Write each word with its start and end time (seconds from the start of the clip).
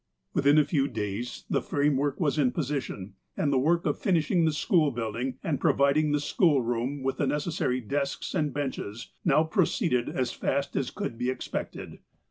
"Within 0.33 0.57
a 0.57 0.65
few 0.65 0.87
days 0.87 1.45
the 1.47 1.61
framework 1.61 2.19
was 2.19 2.35
iu 2.39 2.49
position, 2.49 3.13
and 3.37 3.53
the 3.53 3.59
work 3.59 3.85
of 3.85 3.99
finishing 3.99 4.45
the 4.45 4.51
school 4.51 4.89
building 4.89 5.37
and 5.43 5.59
providing 5.61 6.11
the 6.11 6.19
schoolroom 6.19 7.03
with 7.03 7.17
the 7.17 7.27
necessary 7.27 7.81
desks 7.81 8.33
and 8.33 8.51
benches, 8.51 9.11
now 9.23 9.43
proceeded 9.43 10.09
as 10.09 10.31
fast 10.33 10.75
as 10.75 10.89
could 10.89 11.19
be 11.19 11.29
expected. 11.29 11.99